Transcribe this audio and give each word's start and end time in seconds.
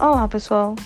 Olá, 0.00 0.26
pessoal. 0.26 0.76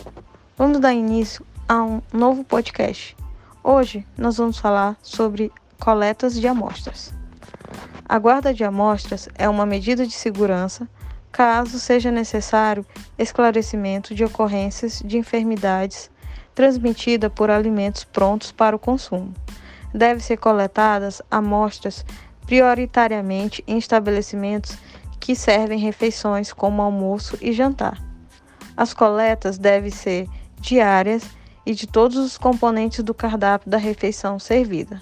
Vamos 0.59 0.81
dar 0.81 0.93
início 0.93 1.47
a 1.69 1.81
um 1.81 2.03
novo 2.13 2.43
podcast. 2.43 3.17
Hoje 3.63 4.05
nós 4.19 4.39
vamos 4.39 4.59
falar 4.59 4.97
sobre 5.05 5.53
coletas 5.79 6.35
de 6.35 6.49
amostras. 6.49 7.15
A 8.09 8.19
guarda 8.19 8.53
de 8.53 8.65
amostras 8.65 9.29
é 9.37 9.49
uma 9.49 9.65
medida 9.65 10.05
de 10.05 10.13
segurança 10.13 10.89
caso 11.31 11.79
seja 11.79 12.11
necessário 12.11 12.85
esclarecimento 13.17 14.17
de 14.17 14.25
ocorrências 14.25 15.01
de 15.05 15.17
enfermidades 15.17 16.11
transmitida 16.53 17.31
por 17.31 17.53
alimentos 17.53 18.03
prontos 18.03 18.51
para 18.51 18.75
o 18.75 18.81
consumo. 18.81 19.33
Deve 19.95 20.19
ser 20.19 20.39
coletadas 20.39 21.23
amostras 21.31 22.05
prioritariamente 22.45 23.63
em 23.65 23.79
estabelecimentos 23.79 24.77
que 25.21 25.37
servem 25.37 25.79
refeições 25.79 26.53
como 26.53 26.83
almoço 26.83 27.39
e 27.41 27.53
jantar. 27.53 28.14
As 28.77 28.93
coletas 28.93 29.59
devem 29.59 29.91
ser 29.91 30.29
diárias 30.61 31.25
e 31.65 31.75
de 31.75 31.87
todos 31.87 32.17
os 32.17 32.37
componentes 32.37 33.03
do 33.03 33.15
cardápio 33.15 33.71
da 33.71 33.79
refeição 33.79 34.39
servida. 34.39 35.01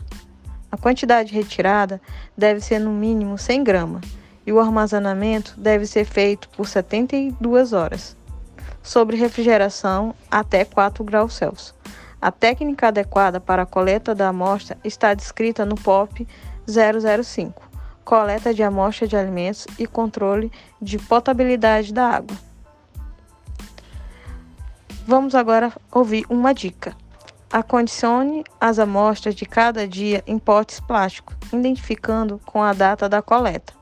A 0.71 0.77
quantidade 0.77 1.33
retirada 1.33 2.01
deve 2.37 2.61
ser 2.61 2.79
no 2.79 2.91
mínimo 2.91 3.37
100 3.37 3.65
gramas 3.65 4.03
e 4.47 4.53
o 4.53 4.61
armazenamento 4.61 5.55
deve 5.59 5.87
ser 5.87 6.05
feito 6.05 6.49
por 6.51 6.67
72 6.67 7.73
horas, 7.73 8.17
sobre 8.83 9.17
refrigeração 9.17 10.15
até 10.31 10.65
4 10.65 11.05
graus 11.05 11.35
Celsius. 11.35 11.75
A 12.21 12.31
técnica 12.31 12.89
adequada 12.89 13.41
para 13.41 13.63
a 13.63 13.67
coleta 13.67 14.15
da 14.15 14.29
amostra 14.29 14.79
está 14.85 15.13
descrita 15.13 15.65
no 15.65 15.75
POP 15.75 16.27
005, 16.67 17.63
coleta 18.05 18.55
de 18.55 18.63
amostra 18.63 19.07
de 19.07 19.17
alimentos 19.17 19.67
e 19.79 19.87
controle 19.87 20.51
de 20.81 20.99
potabilidade 20.99 21.93
da 21.93 22.09
água. 22.09 22.52
Vamos 25.05 25.35
agora 25.35 25.73
ouvir 25.91 26.25
uma 26.31 26.55
dica. 26.55 26.97
Acondicione 27.53 28.45
as 28.61 28.79
amostras 28.79 29.35
de 29.35 29.45
cada 29.45 29.87
dia 29.87 30.23
em 30.29 30.39
potes 30.39 30.79
plásticos, 30.79 31.37
identificando 31.53 32.41
com 32.47 32.63
a 32.63 32.73
data 32.73 33.09
da 33.09 33.21
coleta. 33.21 33.73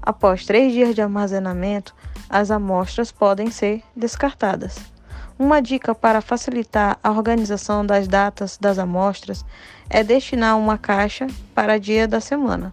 Após 0.00 0.46
três 0.46 0.72
dias 0.72 0.94
de 0.94 1.02
armazenamento, 1.02 1.92
as 2.30 2.52
amostras 2.52 3.10
podem 3.10 3.50
ser 3.50 3.82
descartadas. 3.96 4.78
Uma 5.36 5.60
dica 5.60 5.92
para 5.92 6.20
facilitar 6.20 6.98
a 7.02 7.10
organização 7.10 7.84
das 7.84 8.06
datas 8.06 8.56
das 8.56 8.78
amostras 8.78 9.44
é 9.90 10.04
destinar 10.04 10.56
uma 10.56 10.78
caixa 10.78 11.26
para 11.52 11.80
dia 11.80 12.06
da 12.06 12.20
semana. 12.20 12.72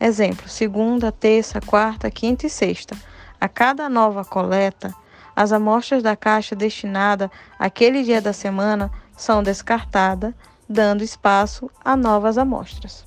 Exemplo: 0.00 0.48
segunda, 0.48 1.12
terça, 1.12 1.60
quarta, 1.60 2.10
quinta 2.10 2.46
e 2.46 2.50
sexta. 2.50 2.96
A 3.38 3.48
cada 3.48 3.86
nova 3.90 4.24
coleta, 4.24 4.94
as 5.36 5.52
amostras 5.52 6.02
da 6.02 6.16
caixa 6.16 6.56
destinada 6.56 7.30
àquele 7.58 8.02
dia 8.02 8.22
da 8.22 8.32
semana 8.32 8.90
são 9.14 9.42
descartadas, 9.42 10.32
dando 10.66 11.04
espaço 11.04 11.70
a 11.84 11.94
novas 11.94 12.38
amostras. 12.38 13.04